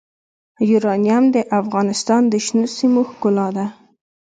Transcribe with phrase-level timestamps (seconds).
[0.71, 3.65] یورانیم د افغانستان د شنو سیمو ښکلا ده.